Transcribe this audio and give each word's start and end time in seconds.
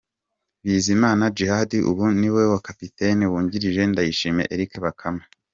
Bizimana 0.63 1.23
Djihad 1.33 1.71
ubu 1.89 2.05
ni 2.19 2.29
we 2.35 2.43
kapiteni 2.67 3.23
wungrije 3.31 3.81
Ndayishimiye 3.91 4.49
Eric 4.53 4.71
Bakame. 4.83 5.23